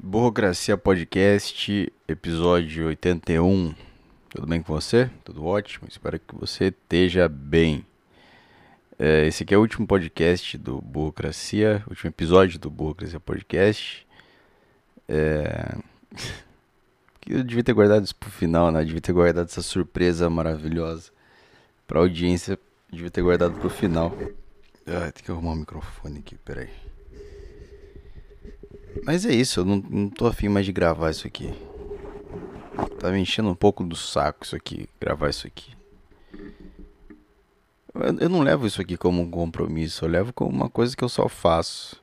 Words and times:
Burocracia 0.00 0.76
Podcast, 0.76 1.92
episódio 2.06 2.86
81. 2.86 3.74
Tudo 4.30 4.46
bem 4.46 4.62
com 4.62 4.72
você? 4.72 5.10
Tudo 5.24 5.44
ótimo? 5.44 5.88
Espero 5.88 6.20
que 6.20 6.36
você 6.36 6.66
esteja 6.66 7.28
bem. 7.28 7.84
É, 8.96 9.26
esse 9.26 9.42
aqui 9.42 9.52
é 9.52 9.58
o 9.58 9.60
último 9.60 9.88
podcast 9.88 10.56
do 10.56 10.80
Burocracia, 10.80 11.82
último 11.88 12.10
episódio 12.10 12.60
do 12.60 12.70
Burocracia 12.70 13.18
Podcast. 13.18 14.06
É... 15.08 15.76
Eu 17.28 17.42
devia 17.42 17.64
ter 17.64 17.74
guardado 17.74 18.04
isso 18.04 18.14
pro 18.14 18.30
final, 18.30 18.70
né? 18.70 18.80
Eu 18.80 18.86
devia 18.86 19.00
ter 19.00 19.12
guardado 19.12 19.46
essa 19.46 19.60
surpresa 19.60 20.30
maravilhosa 20.30 21.10
pra 21.86 21.98
audiência. 21.98 22.52
Eu 22.52 22.58
devia 22.92 23.10
ter 23.10 23.20
guardado 23.20 23.58
pro 23.58 23.68
final. 23.68 24.16
Ah, 24.86 25.12
tem 25.12 25.24
que 25.24 25.30
arrumar 25.30 25.52
o 25.52 25.56
microfone 25.56 26.20
aqui, 26.20 26.36
peraí. 26.38 26.70
Mas 29.04 29.24
é 29.24 29.34
isso, 29.34 29.60
eu 29.60 29.64
não, 29.64 29.76
não 29.76 30.08
tô 30.08 30.26
afim 30.26 30.48
mais 30.48 30.66
de 30.66 30.72
gravar 30.72 31.10
isso 31.10 31.26
aqui. 31.26 31.52
Tá 32.98 33.10
me 33.10 33.20
enchendo 33.20 33.48
um 33.48 33.54
pouco 33.54 33.84
do 33.84 33.96
saco 33.96 34.44
isso 34.44 34.56
aqui, 34.56 34.88
gravar 35.00 35.30
isso 35.30 35.46
aqui. 35.46 35.76
Eu, 37.94 38.18
eu 38.20 38.28
não 38.28 38.40
levo 38.40 38.66
isso 38.66 38.80
aqui 38.80 38.96
como 38.96 39.22
um 39.22 39.30
compromisso, 39.30 40.04
eu 40.04 40.08
levo 40.08 40.32
como 40.32 40.50
uma 40.50 40.70
coisa 40.70 40.96
que 40.96 41.02
eu 41.02 41.08
só 41.08 41.28
faço. 41.28 42.00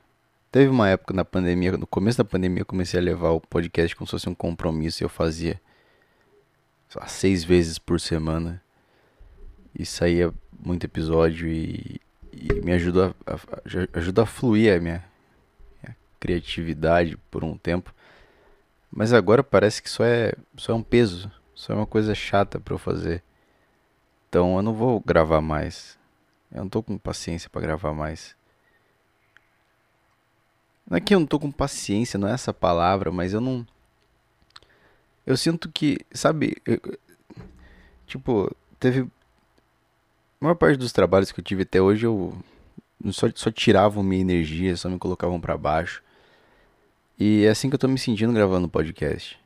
Teve 0.50 0.70
uma 0.70 0.88
época 0.88 1.12
na 1.12 1.24
pandemia, 1.24 1.72
no 1.72 1.86
começo 1.86 2.18
da 2.18 2.24
pandemia, 2.24 2.62
eu 2.62 2.66
comecei 2.66 2.98
a 2.98 3.02
levar 3.02 3.30
o 3.30 3.40
podcast 3.40 3.94
como 3.94 4.06
se 4.06 4.12
fosse 4.12 4.28
um 4.28 4.34
compromisso 4.34 5.02
e 5.02 5.04
eu 5.04 5.08
fazia 5.08 5.60
lá, 6.94 7.06
seis 7.06 7.44
vezes 7.44 7.78
por 7.78 8.00
semana. 8.00 8.62
E 9.78 9.84
saía 9.84 10.32
muito 10.58 10.84
episódio 10.84 11.46
e, 11.46 12.00
e 12.32 12.60
me 12.64 12.72
ajuda 12.72 13.14
a, 13.26 13.34
a, 13.34 13.98
ajuda 13.98 14.22
a 14.22 14.26
fluir 14.26 14.74
a 14.74 14.80
minha, 14.80 15.04
criatividade 16.18 17.16
por 17.30 17.44
um 17.44 17.56
tempo. 17.56 17.94
Mas 18.90 19.12
agora 19.12 19.42
parece 19.42 19.82
que 19.82 19.90
só 19.90 20.04
é, 20.04 20.32
só 20.56 20.72
é 20.72 20.76
um 20.76 20.82
peso, 20.82 21.30
só 21.54 21.72
é 21.72 21.76
uma 21.76 21.86
coisa 21.86 22.14
chata 22.14 22.58
para 22.58 22.74
eu 22.74 22.78
fazer. 22.78 23.22
Então 24.28 24.56
eu 24.56 24.62
não 24.62 24.74
vou 24.74 25.00
gravar 25.00 25.40
mais. 25.40 25.98
Eu 26.52 26.62
não 26.62 26.68
tô 26.68 26.82
com 26.82 26.96
paciência 26.96 27.50
para 27.50 27.60
gravar 27.60 27.92
mais. 27.92 28.36
Não 30.88 30.96
é 30.96 31.00
que 31.00 31.14
eu 31.14 31.20
não 31.20 31.26
tô 31.26 31.38
com 31.38 31.50
paciência, 31.50 32.18
não 32.18 32.28
é 32.28 32.32
essa 32.32 32.54
palavra, 32.54 33.10
mas 33.10 33.32
eu 33.32 33.40
não. 33.40 33.66
Eu 35.26 35.36
sinto 35.36 35.70
que, 35.70 35.98
sabe, 36.12 36.56
eu, 36.64 36.80
tipo, 38.06 38.54
teve. 38.78 39.00
A 40.40 40.44
maior 40.44 40.54
parte 40.54 40.76
dos 40.76 40.92
trabalhos 40.92 41.32
que 41.32 41.40
eu 41.40 41.44
tive 41.44 41.62
até 41.62 41.80
hoje 41.80 42.06
eu 42.06 42.36
só, 43.10 43.26
só 43.34 43.50
tiravam 43.50 44.02
minha 44.02 44.20
energia, 44.20 44.76
só 44.76 44.88
me 44.88 44.98
colocavam 44.98 45.40
para 45.40 45.56
baixo. 45.56 46.02
E 47.18 47.44
é 47.46 47.48
assim 47.48 47.70
que 47.70 47.74
eu 47.74 47.78
tô 47.78 47.88
me 47.88 47.98
sentindo 47.98 48.32
gravando 48.32 48.66
o 48.66 48.70
podcast. 48.70 49.38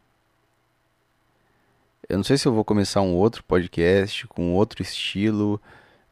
Eu 2.09 2.17
não 2.17 2.25
sei 2.25 2.37
se 2.37 2.49
eu 2.49 2.53
vou 2.53 2.65
começar 2.65 3.01
um 3.01 3.15
outro 3.15 3.45
podcast 3.45 4.27
com 4.27 4.55
outro 4.55 4.83
estilo, 4.83 5.63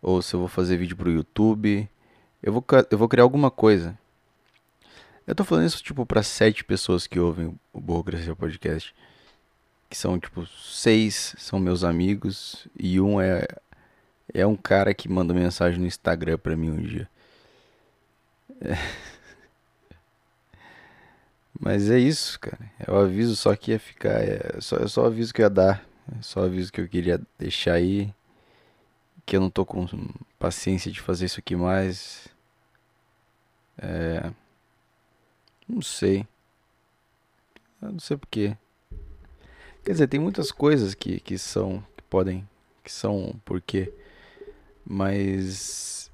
ou 0.01 0.23
se 0.23 0.35
eu 0.35 0.39
vou 0.41 0.49
fazer 0.49 0.77
vídeo 0.77 0.97
pro 0.97 1.11
YouTube. 1.11 1.89
Eu 2.41 2.53
vou, 2.53 2.65
eu 2.89 2.97
vou 2.97 3.09
criar 3.09 3.25
alguma 3.25 3.51
coisa. 3.51 3.99
Eu 5.27 5.35
tô 5.35 5.43
falando 5.45 5.67
isso, 5.67 5.83
tipo, 5.83 6.07
para 6.07 6.23
sete 6.23 6.63
pessoas 6.63 7.09
que 7.09 7.19
ouvem 7.19 7.59
o 7.73 7.81
Burocracia 7.81 8.37
Podcast. 8.37 8.95
Que 9.91 9.97
são, 9.97 10.17
tipo, 10.19 10.47
seis 10.47 11.35
são 11.39 11.59
meus 11.59 11.83
amigos 11.83 12.69
e 12.79 13.01
um 13.01 13.21
é, 13.21 13.49
é 14.33 14.47
um 14.47 14.55
cara 14.55 14.95
que 14.95 15.09
manda 15.09 15.35
mensagem 15.35 15.81
no 15.81 15.87
Instagram 15.87 16.39
pra 16.39 16.57
mim 16.57 16.71
um 16.71 16.81
dia. 16.81 17.11
É. 18.61 18.75
Mas 21.59 21.91
é 21.91 21.99
isso, 21.99 22.39
cara. 22.39 22.71
É 22.79 22.91
o 22.91 22.97
aviso 22.97 23.35
só 23.35 23.55
que 23.57 23.73
ia 23.73 23.81
ficar. 23.81 24.23
É 24.23 24.61
só, 24.61 24.77
é 24.77 24.87
só 24.87 25.07
aviso 25.07 25.35
que 25.35 25.43
eu 25.43 25.45
ia 25.45 25.51
dar. 25.51 25.85
É 26.17 26.23
só 26.23 26.45
aviso 26.45 26.73
que 26.73 26.81
eu 26.81 26.89
queria 26.89 27.21
deixar 27.39 27.75
aí. 27.75 28.15
Que 29.27 29.37
eu 29.37 29.41
não 29.41 29.51
tô 29.51 29.67
com 29.67 29.87
paciência 30.39 30.91
de 30.91 31.01
fazer 31.01 31.27
isso 31.27 31.41
aqui 31.41 31.57
mais. 31.57 32.29
É. 33.77 34.31
Não 35.69 35.83
sei. 35.83 36.27
Eu 37.83 37.93
não 37.93 38.01
sei 38.01 38.17
porquê. 38.17 38.57
Quer 39.85 39.93
dizer, 39.93 40.07
tem 40.09 40.21
muitas 40.21 40.53
coisas 40.53 40.95
que, 40.95 41.19
que 41.21 41.37
são. 41.37 41.85
que 41.97 42.05
podem. 42.05 42.49
que 42.85 42.93
são 42.93 43.35
porquê. 43.45 43.93
Mas 44.85 46.08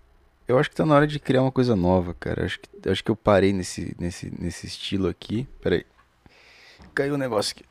eu 0.47 0.59
acho 0.59 0.69
que 0.71 0.77
tá 0.77 0.85
na 0.85 0.95
hora 0.95 1.07
de 1.07 1.19
criar 1.19 1.43
uma 1.43 1.53
coisa 1.53 1.75
nova, 1.75 2.15
cara. 2.15 2.45
Acho 2.45 2.61
que, 2.61 2.89
acho 2.89 3.03
que 3.03 3.11
eu 3.11 3.17
parei 3.17 3.53
nesse, 3.53 3.97
nesse, 3.99 4.33
nesse 4.39 4.67
estilo 4.67 5.09
aqui. 5.09 5.49
Pera 5.61 5.77
aí. 5.77 5.87
Caiu 6.95 7.15
um 7.15 7.19
negócio 7.19 7.55
aqui. 7.57 7.65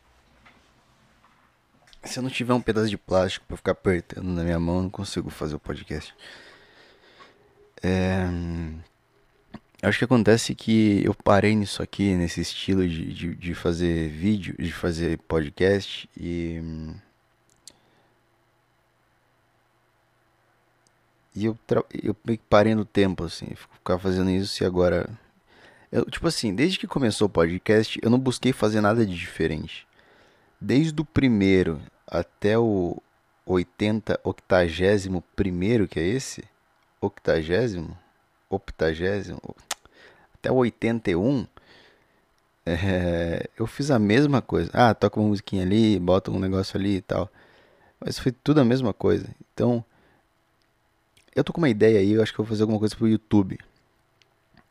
Se 2.04 2.20
eu 2.20 2.24
não 2.24 2.30
tiver 2.30 2.54
um 2.54 2.62
pedaço 2.62 2.90
de 2.90 2.98
plástico 2.98 3.46
pra 3.48 3.56
ficar 3.56 3.72
apertando 3.72 4.28
na 4.28 4.44
minha 4.44 4.60
mão, 4.60 4.78
eu 4.78 4.84
não 4.84 4.90
consigo 4.90 5.30
fazer 5.30 5.56
o 5.56 5.60
podcast. 5.60 6.14
É... 7.82 8.26
Acho 9.82 10.00
que 10.00 10.06
acontece 10.06 10.56
que 10.56 11.04
eu 11.06 11.14
parei 11.14 11.56
nisso 11.56 11.84
aqui, 11.84 12.16
nesse 12.16 12.42
estilo 12.42 12.88
de, 12.88 13.14
de, 13.14 13.36
de 13.36 13.54
fazer 13.54 14.10
vídeo, 14.10 14.56
de 14.58 14.72
fazer 14.72 15.18
podcast 15.20 16.10
e 16.18 16.62
E 21.36 21.46
eu, 21.46 21.58
eu 22.04 22.16
meio 22.26 22.38
que 22.38 22.46
parei 22.50 22.76
no 22.76 22.86
tempo, 22.86 23.24
assim, 23.24 23.48
ficar 23.56 23.98
fazendo 23.98 24.30
isso 24.30 24.64
e 24.64 24.66
agora. 24.66 25.10
Eu, 25.92 26.06
tipo 26.06 26.28
assim, 26.28 26.54
desde 26.54 26.80
que 26.80 26.88
começou 26.88 27.28
o 27.28 27.30
podcast, 27.30 28.00
eu 28.02 28.10
não 28.10 28.20
busquei 28.20 28.54
fazer 28.54 28.82
nada 28.82 29.06
de 29.06 29.16
diferente. 29.16 29.88
Desde 30.60 31.00
o 31.02 31.06
primeiro 31.06 31.82
até 32.08 32.58
o 32.58 33.02
80, 33.46 34.20
octagésimo 34.24 35.24
primeiro, 35.36 35.88
que 35.88 36.00
é 36.00 36.04
esse? 36.04 36.44
Octagésimo? 37.02 37.98
Octagésimo? 38.50 39.42
Até 40.36 40.52
o 40.52 40.56
81, 40.56 41.46
é, 42.66 43.50
eu 43.58 43.68
fiz 43.68 43.92
a 43.92 44.00
mesma 44.00 44.42
coisa. 44.42 44.70
Ah, 44.74 44.94
toca 44.94 45.20
uma 45.20 45.30
musiquinha 45.30 45.64
ali, 45.64 46.00
bota 46.00 46.32
um 46.32 46.40
negócio 46.40 46.78
ali 46.78 46.98
e 46.98 47.02
tal. 47.02 47.30
Mas 48.00 48.20
foi 48.20 48.32
tudo 48.32 48.62
a 48.62 48.66
mesma 48.66 48.94
coisa. 48.94 49.28
Então, 49.54 49.84
eu 51.36 51.44
tô 51.44 51.52
com 51.54 51.60
uma 51.60 51.70
ideia 51.70 52.00
aí, 52.00 52.12
eu 52.12 52.22
acho 52.22 52.34
que 52.34 52.40
eu 52.40 52.46
vou 52.46 52.50
fazer 52.50 52.64
alguma 52.64 52.80
coisa 52.80 52.96
pro 52.96 53.08
YouTube. 53.08 53.60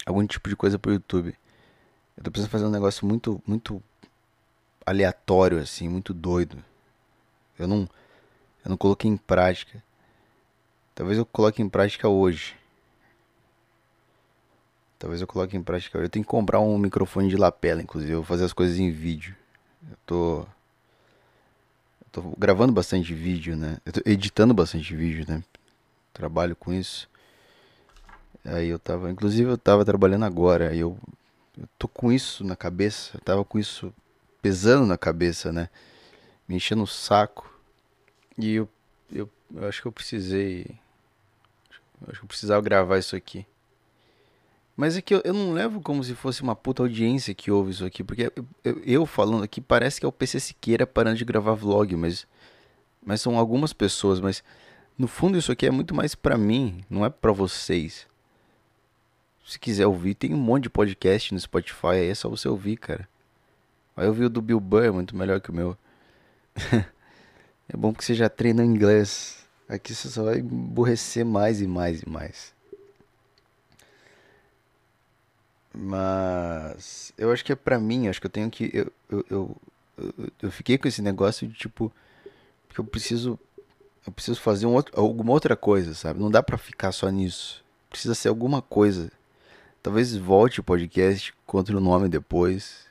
Algum 0.07 0.27
tipo 0.27 0.49
de 0.49 0.57
coisa 0.57 0.79
pro 0.79 0.93
YouTube. 0.93 1.37
Eu 2.17 2.23
tô 2.23 2.31
precisando 2.31 2.51
fazer 2.51 2.65
um 2.67 2.71
negócio 2.71 3.07
muito, 3.07 3.43
muito 3.47 3.83
aleatório, 4.85 5.59
assim, 5.59 5.89
muito 5.89 6.13
doido. 6.13 6.63
Eu 7.59 7.67
não, 7.67 7.89
eu 8.65 8.69
não 8.71 8.77
coloquei 8.77 9.11
em 9.11 9.17
prática. 9.17 9.83
Talvez 10.95 11.19
eu 11.19 11.27
coloque 11.27 11.63
em 11.63 11.69
prática 11.69 12.09
hoje. 12.09 12.57
Talvez 14.99 15.21
eu 15.21 15.27
coloque 15.27 15.57
em 15.57 15.63
prática 15.63 15.99
hoje. 15.99 16.07
Eu 16.07 16.11
tenho 16.11 16.25
que 16.25 16.31
comprar 16.31 16.61
um 16.61 16.79
microfone 16.79 17.29
de 17.29 17.37
lapela, 17.37 17.83
inclusive. 17.83 18.13
Eu 18.13 18.19
vou 18.19 18.27
fazer 18.27 18.45
as 18.45 18.53
coisas 18.53 18.79
em 18.79 18.91
vídeo. 18.91 19.35
Eu 19.91 19.97
tô. 20.07 20.41
Eu 20.41 20.47
tô 22.13 22.23
gravando 22.39 22.73
bastante 22.73 23.13
vídeo, 23.15 23.57
né? 23.57 23.79
Eu 23.85 23.93
tô 23.93 24.01
editando 24.05 24.55
bastante 24.55 24.95
vídeo, 24.95 25.25
né? 25.27 25.43
Trabalho 26.13 26.55
com 26.57 26.73
isso. 26.73 27.09
Aí 28.45 28.69
eu 28.69 28.79
tava, 28.79 29.11
inclusive 29.11 29.51
eu 29.51 29.59
tava 29.59 29.85
trabalhando 29.85 30.25
agora, 30.25 30.71
aí 30.71 30.81
eu, 30.81 30.99
eu 31.57 31.69
tô 31.79 31.87
com 31.87 32.13
isso 32.13 32.45
na 32.45 32.57
cabeça, 32.57 33.13
eu 33.15 33.21
tava 33.21 33.45
com 33.45 33.59
isso 33.59 33.93
pesando 34.41 34.85
na 34.85 34.99
cabeça, 34.99 35.53
né? 35.53 35.69
Me 36.49 36.57
enchendo 36.57 36.83
o 36.83 36.87
saco. 36.87 37.49
E 38.37 38.55
eu, 38.55 38.69
eu, 39.13 39.31
eu 39.55 39.69
acho 39.69 39.81
que 39.81 39.87
eu 39.87 39.93
precisei. 39.93 40.67
Eu 42.01 42.09
acho 42.09 42.19
que 42.19 42.25
eu 42.25 42.29
precisava 42.29 42.61
gravar 42.61 42.99
isso 42.99 43.15
aqui. 43.15 43.47
Mas 44.77 44.97
é 44.97 45.03
que 45.03 45.15
eu, 45.15 45.21
eu, 45.25 45.35
não 45.35 45.53
levo 45.53 45.81
como 45.81 46.03
se 46.03 46.15
fosse 46.15 46.43
uma 46.43 46.57
puta 46.57 46.83
audiência 46.83 47.35
que 47.35 47.51
ouve 47.51 47.71
isso 47.71 47.85
aqui, 47.85 48.03
porque 48.03 48.33
eu, 48.65 48.83
eu, 48.85 49.07
falando 49.07 49.45
aqui 49.45 49.61
parece 49.61 50.01
que 50.01 50.07
é 50.07 50.09
o 50.09 50.13
PC 50.13 50.41
Siqueira 50.41 50.87
parando 50.87 51.19
de 51.19 51.25
gravar 51.25 51.55
vlog, 51.55 51.95
mas, 51.95 52.27
mas 53.05 53.21
são 53.21 53.39
algumas 53.39 53.73
pessoas, 53.73 54.19
mas 54.19 54.43
no 55.03 55.09
fundo, 55.09 55.37
isso 55.37 55.51
aqui 55.51 55.67
é 55.67 55.71
muito 55.73 55.93
mais 55.93 56.15
para 56.15 56.39
mim, 56.39 56.85
não 56.89 57.05
é 57.05 57.11
para 57.11 57.33
vocês. 57.33 58.07
Se 59.45 59.59
quiser 59.59 59.85
ouvir, 59.85 60.15
tem 60.15 60.33
um 60.33 60.39
monte 60.39 60.63
de 60.63 60.71
podcast 60.71 61.35
no 61.35 61.41
Spotify, 61.41 61.87
aí 61.89 62.09
é 62.09 62.15
só 62.15 62.29
você 62.29 62.47
ouvir, 62.47 62.77
cara. 62.77 63.09
Vai 63.97 64.07
ouvir 64.07 64.27
o 64.27 64.31
do 64.31 64.41
Bill 64.41 64.61
Burr, 64.61 64.85
é 64.85 64.91
muito 64.93 65.17
melhor 65.17 65.41
que 65.41 65.51
o 65.51 65.53
meu. 65.53 65.77
é 67.69 67.77
bom 67.77 67.93
que 67.93 68.05
você 68.05 68.15
já 68.15 68.29
treina 68.29 68.65
inglês. 68.65 69.45
Aqui 69.69 69.93
você 69.93 70.09
só 70.09 70.23
vai 70.23 70.39
emburrecer 70.39 71.27
mais 71.27 71.61
e 71.61 71.67
mais 71.67 72.03
e 72.03 72.09
mais. 72.09 72.55
Mas 75.75 77.13
eu 77.19 77.33
acho 77.33 77.45
que 77.45 77.51
é 77.51 77.57
pra 77.57 77.81
mim, 77.81 78.07
acho 78.07 78.21
que 78.21 78.29
eu 78.29 78.31
tenho 78.31 78.49
que. 78.49 78.71
Eu, 78.73 78.93
eu, 79.11 79.27
eu, 79.29 79.57
eu, 79.99 80.33
eu 80.43 80.51
fiquei 80.53 80.79
com 80.79 80.87
esse 80.87 81.03
negócio 81.03 81.49
de 81.49 81.55
tipo. 81.55 81.93
Porque 82.69 82.81
eu 82.81 82.85
preciso 82.85 83.37
eu 84.07 84.13
preciso 84.13 84.41
fazer 84.41 84.67
um 84.67 84.75
outro, 84.75 84.99
alguma 84.99 85.33
outra 85.33 85.57
coisa, 85.57 85.95
sabe? 85.95 86.19
Não 86.19 86.31
dá 86.31 86.43
para 86.43 86.59
ficar 86.59 86.93
só 86.93 87.09
nisso. 87.09 87.65
Precisa 87.89 88.15
ser 88.15 88.29
alguma 88.29 88.61
coisa. 88.61 89.11
Talvez 89.83 90.17
volte 90.17 90.61
o 90.61 90.65
podcast, 90.65 91.33
encontre 91.45 91.75
o 91.75 91.81
nome 91.81 92.09
depois. 92.09 92.87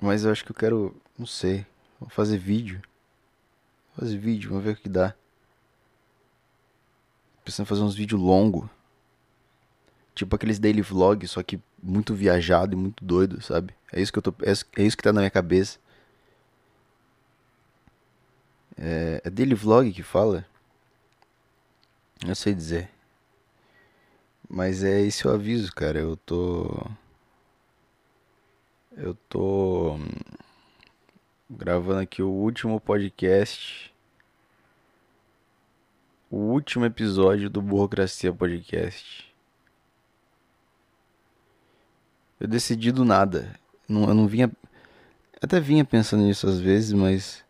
Mas 0.00 0.24
eu 0.24 0.30
acho 0.30 0.44
que 0.44 0.50
eu 0.50 0.56
quero, 0.56 0.94
não 1.18 1.26
sei, 1.26 1.66
vou 2.00 2.08
fazer 2.08 2.38
vídeo. 2.38 2.80
Vou 3.94 4.04
fazer 4.04 4.18
vídeo, 4.18 4.50
vamos 4.50 4.64
ver 4.64 4.72
o 4.72 4.76
que 4.76 4.88
dá. 4.88 5.14
Em 7.46 7.64
fazer 7.64 7.82
uns 7.82 7.94
vídeos 7.94 8.20
longos. 8.20 8.68
Tipo 10.14 10.34
aqueles 10.34 10.58
daily 10.58 10.82
vlogs, 10.82 11.30
só 11.30 11.42
que 11.42 11.60
muito 11.82 12.14
viajado 12.14 12.74
e 12.74 12.76
muito 12.76 13.04
doido, 13.04 13.40
sabe? 13.42 13.74
É 13.92 14.00
isso 14.00 14.12
que 14.12 14.18
eu 14.18 14.22
tô. 14.22 14.34
É, 14.42 14.50
é 14.50 14.82
isso 14.82 14.96
que 14.96 15.02
tá 15.02 15.12
na 15.12 15.20
minha 15.20 15.30
cabeça. 15.30 15.78
É, 18.78 19.22
é 19.24 19.30
daily 19.30 19.54
vlog 19.54 19.92
que 19.92 20.02
fala? 20.02 20.46
Eu 22.26 22.34
sei 22.34 22.54
dizer. 22.54 22.90
Mas 24.48 24.84
é 24.84 25.00
esse 25.00 25.26
o 25.26 25.30
aviso, 25.30 25.72
cara. 25.72 25.98
Eu 25.98 26.16
tô. 26.16 26.86
Eu 28.96 29.14
tô. 29.28 29.94
Hum, 29.94 30.08
gravando 31.50 32.00
aqui 32.00 32.22
o 32.22 32.30
último 32.30 32.80
podcast. 32.80 33.92
O 36.30 36.36
último 36.38 36.84
episódio 36.84 37.48
do 37.48 37.62
Burocracia 37.62 38.32
Podcast. 38.32 39.32
Eu 42.38 42.46
decidi 42.48 42.92
do 42.92 43.04
nada. 43.04 43.58
Não, 43.88 44.08
eu 44.08 44.14
não 44.14 44.26
vinha. 44.26 44.50
Até 45.40 45.60
vinha 45.60 45.84
pensando 45.84 46.24
nisso 46.24 46.46
às 46.48 46.58
vezes, 46.58 46.92
mas. 46.92 47.45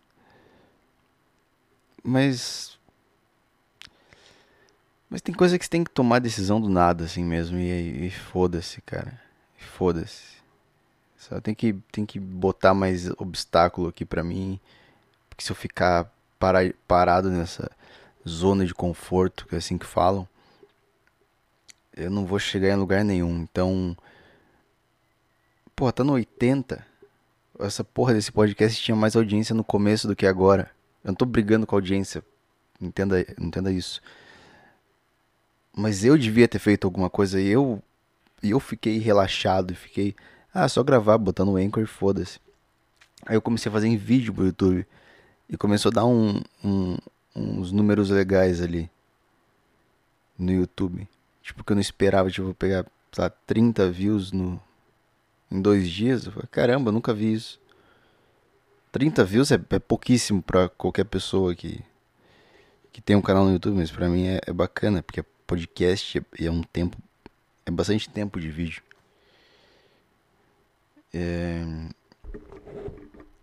Mas. 2.06 2.78
Mas 5.08 5.20
tem 5.20 5.34
coisa 5.34 5.58
que 5.58 5.64
você 5.64 5.70
tem 5.70 5.84
que 5.84 5.90
tomar 5.90 6.18
decisão 6.18 6.60
do 6.60 6.68
nada, 6.68 7.04
assim 7.04 7.24
mesmo. 7.24 7.58
E, 7.58 8.06
e 8.06 8.10
foda-se, 8.10 8.80
cara. 8.82 9.20
Foda-se. 9.58 10.36
Só 11.16 11.40
tem 11.40 11.54
que, 11.54 11.74
tem 11.90 12.06
que 12.06 12.18
botar 12.20 12.74
mais 12.74 13.10
obstáculo 13.18 13.88
aqui 13.88 14.04
pra 14.04 14.22
mim. 14.22 14.60
Porque 15.28 15.44
se 15.44 15.50
eu 15.50 15.56
ficar 15.56 16.12
para, 16.38 16.72
parado 16.86 17.30
nessa 17.30 17.70
zona 18.28 18.64
de 18.64 18.74
conforto, 18.74 19.46
que 19.46 19.54
é 19.54 19.58
assim 19.58 19.78
que 19.78 19.86
falam, 19.86 20.28
eu 21.96 22.10
não 22.10 22.26
vou 22.26 22.38
chegar 22.38 22.68
em 22.68 22.76
lugar 22.76 23.04
nenhum. 23.04 23.42
Então 23.42 23.96
Pô, 25.76 25.92
tá 25.92 26.02
no 26.02 26.14
80. 26.14 26.86
Essa 27.60 27.84
porra 27.84 28.14
desse 28.14 28.32
podcast 28.32 28.82
tinha 28.82 28.96
mais 28.96 29.14
audiência 29.14 29.54
no 29.54 29.62
começo 29.62 30.08
do 30.08 30.16
que 30.16 30.26
agora. 30.26 30.70
Eu 31.06 31.12
não 31.12 31.14
tô 31.14 31.24
brigando 31.24 31.64
com 31.68 31.76
a 31.76 31.78
audiência. 31.78 32.20
Entenda, 32.80 33.20
entenda 33.40 33.70
isso. 33.70 34.02
Mas 35.72 36.04
eu 36.04 36.18
devia 36.18 36.48
ter 36.48 36.58
feito 36.58 36.84
alguma 36.84 37.08
coisa 37.08 37.40
e 37.40 37.46
eu, 37.46 37.80
eu 38.42 38.58
fiquei 38.58 38.98
relaxado 38.98 39.72
e 39.72 39.76
fiquei. 39.76 40.16
Ah, 40.52 40.68
só 40.68 40.82
gravar, 40.82 41.16
botando 41.16 41.50
o 41.50 41.56
Anchor 41.56 41.84
e 41.84 41.86
foda-se. 41.86 42.40
Aí 43.24 43.36
eu 43.36 43.40
comecei 43.40 43.70
a 43.70 43.72
fazer 43.72 43.86
em 43.86 43.96
vídeo 43.96 44.34
pro 44.34 44.46
YouTube. 44.46 44.84
E 45.48 45.56
começou 45.56 45.90
a 45.90 45.94
dar 45.94 46.06
um, 46.06 46.42
um, 46.64 46.96
uns 47.36 47.70
números 47.70 48.10
legais 48.10 48.60
ali. 48.60 48.90
No 50.36 50.50
YouTube. 50.50 51.06
Tipo, 51.40 51.62
que 51.62 51.70
eu 51.70 51.76
não 51.76 51.80
esperava. 51.80 52.28
Tipo, 52.32 52.52
pegar, 52.52 52.84
sei 53.12 53.22
lá, 53.22 53.30
30 53.30 53.88
views 53.92 54.32
no, 54.32 54.60
em 55.52 55.62
dois 55.62 55.88
dias. 55.88 56.26
Eu 56.26 56.32
falei, 56.32 56.48
caramba, 56.50 56.90
nunca 56.90 57.14
vi 57.14 57.32
isso. 57.32 57.60
30 58.96 59.24
views 59.24 59.52
é, 59.52 59.60
é 59.68 59.78
pouquíssimo 59.78 60.40
para 60.40 60.70
qualquer 60.70 61.04
pessoa 61.04 61.54
que, 61.54 61.84
que 62.90 63.02
tem 63.02 63.14
um 63.14 63.20
canal 63.20 63.44
no 63.44 63.52
YouTube, 63.52 63.76
mas 63.76 63.90
pra 63.90 64.08
mim 64.08 64.26
é, 64.26 64.40
é 64.46 64.52
bacana, 64.54 65.02
porque 65.02 65.22
podcast 65.46 66.16
é, 66.18 66.44
é 66.46 66.50
um 66.50 66.62
tempo. 66.62 66.96
É 67.66 67.70
bastante 67.70 68.08
tempo 68.08 68.40
de 68.40 68.48
vídeo. 68.48 68.82
É... 71.12 71.62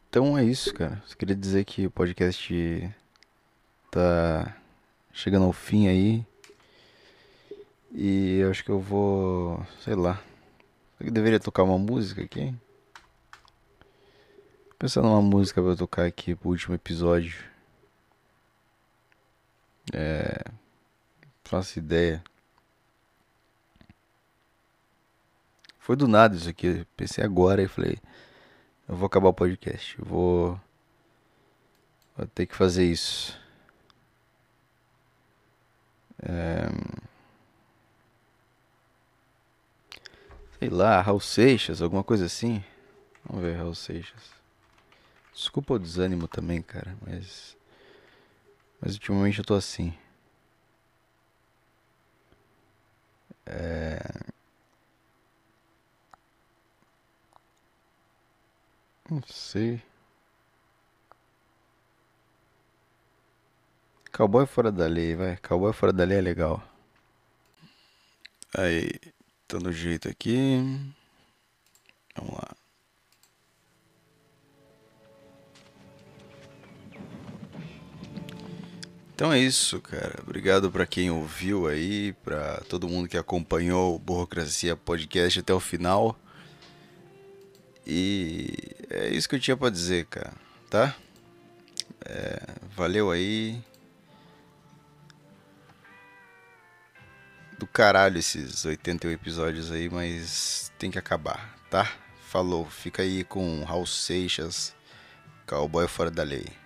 Então 0.10 0.36
é 0.36 0.44
isso, 0.44 0.74
cara. 0.74 1.00
Só 1.06 1.16
queria 1.16 1.36
dizer 1.36 1.66
que 1.66 1.86
o 1.86 1.92
podcast 1.92 2.92
tá 3.92 4.58
chegando 5.12 5.46
ao 5.46 5.54
fim 5.54 5.88
aí. 5.88 6.26
E 7.92 8.40
eu 8.40 8.50
acho 8.50 8.64
que 8.64 8.72
eu 8.72 8.80
vou, 8.80 9.64
sei 9.84 9.94
lá, 9.94 10.20
eu 11.00 11.12
deveria 11.12 11.40
tocar 11.40 11.62
uma 11.62 11.78
música 11.78 12.24
aqui. 12.24 12.52
Pensando 14.84 15.08
numa 15.08 15.22
música 15.22 15.62
pra 15.64 15.78
tocar 15.78 16.06
aqui 16.06 16.36
pro 16.36 16.50
último 16.50 16.76
episódio. 16.76 17.42
É. 19.94 20.44
Faço 21.46 21.80
ideia. 21.80 22.22
Foi 25.80 25.96
do 25.96 26.06
nada 26.06 26.36
isso 26.36 26.50
aqui. 26.50 26.86
Pensei 26.98 27.24
agora 27.24 27.64
e 27.64 27.68
falei. 27.70 27.98
Eu 28.86 28.98
vou 28.98 29.06
acabar 29.06 29.30
o 29.30 29.34
podcast. 29.34 29.98
Eu 29.98 30.04
vou. 30.04 30.62
Vou 32.18 32.28
ter 32.28 32.46
que 32.46 32.54
fazer 32.54 32.84
isso. 32.84 33.40
É. 36.22 36.68
Sei 40.60 40.68
lá, 40.68 41.00
Raul 41.00 41.22
Seixas, 41.22 41.82
alguma 41.82 42.04
coisa 42.04 42.26
assim. 42.26 42.62
Vamos 43.24 43.46
ver, 43.46 43.56
Raul 43.56 43.76
Seixas. 43.76 44.43
Desculpa 45.34 45.74
o 45.74 45.80
desânimo 45.80 46.28
também, 46.28 46.62
cara, 46.62 46.96
mas. 47.06 47.58
Mas 48.80 48.94
ultimamente 48.94 49.40
eu 49.40 49.46
tô 49.46 49.56
assim. 49.56 49.94
É. 53.46 54.24
Não 59.10 59.22
sei. 59.26 59.82
Cowboy 64.14 64.46
fora 64.46 64.72
da 64.72 64.88
lei, 64.88 65.14
vai. 65.14 65.36
Cowboy 65.36 65.74
fora 65.74 65.92
da 65.92 66.06
lei 66.06 66.18
é 66.20 66.22
legal. 66.22 66.64
Aí, 68.58 68.90
Tá 69.48 69.60
no 69.60 69.72
jeito 69.72 70.10
aqui. 70.10 70.60
Então 79.24 79.32
é 79.32 79.40
isso, 79.40 79.80
cara. 79.80 80.20
Obrigado 80.22 80.70
para 80.70 80.86
quem 80.86 81.10
ouviu 81.10 81.66
aí, 81.66 82.12
para 82.26 82.58
todo 82.68 82.90
mundo 82.90 83.08
que 83.08 83.18
acompanhou 83.18 83.96
o 83.96 83.98
Burocracia 83.98 84.76
Podcast 84.76 85.40
até 85.40 85.54
o 85.54 85.62
final. 85.62 86.20
E 87.88 88.54
é 88.90 89.08
isso 89.08 89.30
que 89.30 89.36
eu 89.36 89.40
tinha 89.40 89.56
para 89.56 89.70
dizer, 89.70 90.08
cara, 90.08 90.34
tá? 90.70 90.94
É, 92.04 92.38
valeu 92.76 93.12
aí. 93.12 93.64
do 97.58 97.66
caralho 97.66 98.18
esses 98.18 98.66
81 98.66 99.10
episódios 99.12 99.72
aí, 99.72 99.90
mas 99.90 100.70
tem 100.78 100.92
que 100.92 101.00
acabar, 101.00 101.58
tá? 101.70 101.90
Falou, 102.28 102.66
fica 102.70 103.04
aí 103.04 103.24
com 103.24 103.64
Raul 103.64 103.88
Seixas, 103.88 104.76
Cowboy 105.48 105.88
Fora 105.88 106.12
da 106.12 106.24
Lei. 106.24 106.63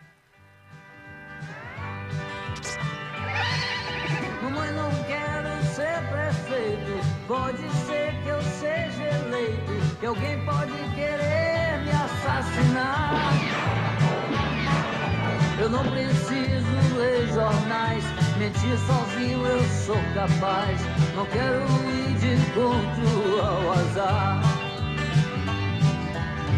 Pode 7.27 7.69
ser 7.86 8.13
que 8.24 8.29
eu 8.29 8.41
seja 8.41 9.03
eleito, 9.03 9.98
que 10.00 10.05
alguém 10.05 10.39
pode 10.46 10.72
querer 10.96 11.81
me 11.84 11.91
assassinar. 11.91 13.34
Eu 15.60 15.69
não 15.69 15.84
preciso 15.84 16.98
ler 16.98 17.27
jornais 17.34 18.03
Mentir 18.38 18.77
sozinho 18.77 19.43
eu 19.48 19.63
sou 19.63 19.98
capaz. 20.13 20.79
Não 21.15 21.25
quero 21.25 21.63
ir 21.89 22.13
de 22.19 22.34
encontro 22.36 23.41
ao 23.41 23.72
azar. 23.72 24.41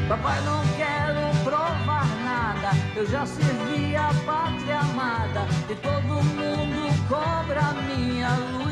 Papai, 0.09 0.41
não 0.41 0.61
quero 0.75 1.43
provar 1.43 2.05
nada. 2.25 2.71
Eu 2.97 3.07
já 3.07 3.25
servi 3.25 3.95
a 3.95 4.11
pátria 4.25 4.79
amada. 4.79 5.47
E 5.69 5.75
todo 5.75 6.21
mundo 6.21 7.07
cobra 7.07 7.73
minha 7.87 8.29
luz. 8.35 8.68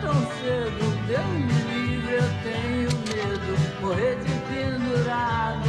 Tão 0.00 0.14
cedo. 0.14 1.06
Deus 1.06 1.26
me 1.26 1.58
livre, 1.72 2.14
eu 2.14 2.28
tenho 2.42 2.90
medo. 3.08 3.80
Morrer 3.80 4.16
de 4.16 4.34
pendurado. 4.48 5.68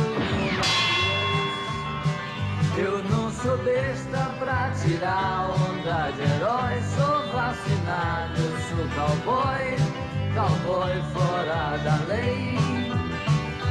Eu 2.77 3.03
não 3.09 3.29
sou 3.31 3.57
besta 3.57 4.31
pra 4.39 4.71
tirar 4.71 5.49
onda 5.49 6.11
de 6.11 6.21
herói. 6.21 6.81
Sou 6.95 7.27
vacinado, 7.33 8.39
eu 8.39 8.55
sou 8.69 8.85
cowboy, 8.95 9.75
cowboy 10.33 11.01
fora 11.13 11.77
da 11.77 11.97
lei. 12.07 12.57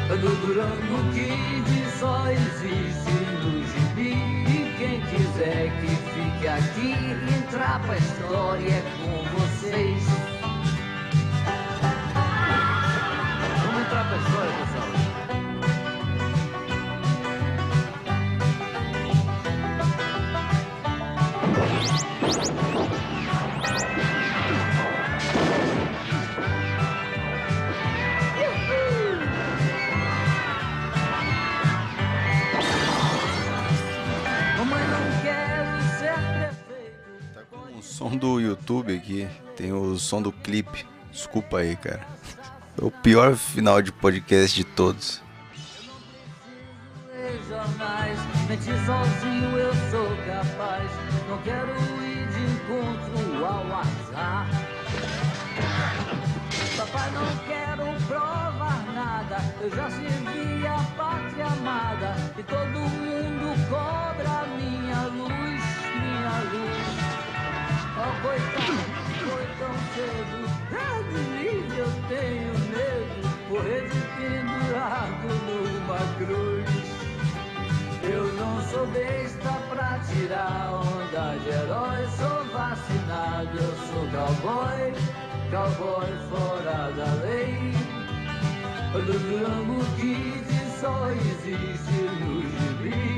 Do 0.08 0.34
Durango 0.40 1.12
Kid 1.12 1.90
só 1.98 2.28
existe 2.30 3.12
no 3.42 3.62
gibi. 3.62 4.12
E 4.48 4.74
quem 4.78 5.00
quiser 5.02 5.70
que 5.80 5.88
fique 6.12 6.48
aqui, 6.48 6.92
entrar 7.36 7.80
pra 7.82 7.96
história 7.96 8.72
é 8.72 8.82
com 8.98 9.38
vocês. 9.38 10.38
Aqui. 38.97 39.28
Tem 39.56 39.73
o 39.73 39.97
som 39.99 40.23
do 40.23 40.32
clipe. 40.32 40.87
Desculpa 41.11 41.58
aí, 41.58 41.76
cara. 41.76 42.06
Foi 42.76 42.88
o 42.88 42.90
pior 42.90 43.37
final 43.37 43.82
de 43.82 43.92
podcast 43.92 44.56
de 44.56 44.64
todos. 44.64 45.20
eu. 49.58 50.90
Não 51.28 51.38
quero 51.42 51.88
não 57.12 57.37
quero 57.47 57.85
provar 58.06 58.85
nada. 58.94 59.37
Eu 59.61 59.70
já 59.70 59.90
servi 59.90 60.66
a 60.66 60.82
pátria 60.97 61.47
amada 61.47 62.14
e 62.38 62.42
todo 62.42 62.78
mundo 62.78 63.68
cobra 63.68 64.07
coitado, 68.22 68.78
foi 69.25 69.46
tão 69.58 69.75
cedo. 69.94 70.38
Ah, 70.72 71.02
de 71.12 71.78
eu 71.78 71.90
tenho 72.08 72.52
medo. 72.70 73.18
Morrer 73.48 73.88
de 73.88 74.00
pendurado 74.16 75.28
numa 75.46 76.00
cruz. 76.16 76.88
Eu 78.02 78.25
não 78.34 78.60
sou 78.62 78.87
besta 78.88 79.50
pra 79.68 79.98
tirar 80.00 80.72
onda 80.75 81.37
de 81.38 81.48
herói. 81.48 82.06
Sou 82.16 82.44
vacinado, 82.52 83.58
eu 83.58 83.75
sou 83.87 84.04
cowboy. 84.10 84.92
Cowboy 85.50 86.08
fora 86.28 86.90
da 86.92 87.10
lei. 87.22 87.72
Do 88.92 89.12
Rambo 89.44 89.84
Kid 89.96 90.48
só 90.80 91.08
existe 91.10 92.02
no 92.20 92.42
gibi. 92.42 93.17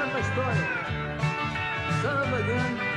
samba 0.00 0.18
história. 0.20 0.68
Samba 2.00 2.40
grande. 2.40 2.89